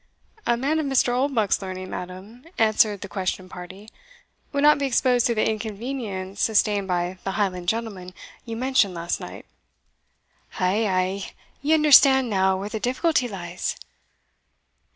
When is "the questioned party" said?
3.01-3.87